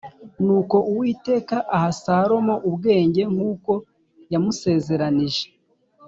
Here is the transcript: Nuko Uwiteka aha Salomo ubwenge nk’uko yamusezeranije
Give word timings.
Nuko 0.43 0.75
Uwiteka 0.91 1.55
aha 1.75 1.89
Salomo 2.01 2.55
ubwenge 2.69 3.21
nk’uko 3.33 3.71
yamusezeranije 4.31 5.45